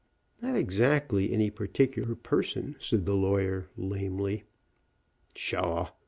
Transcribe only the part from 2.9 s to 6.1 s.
the lawyer, lamely. "Pshaw!